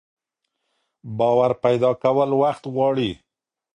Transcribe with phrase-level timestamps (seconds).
[1.17, 3.11] باور پيدا کول وخت غواړي.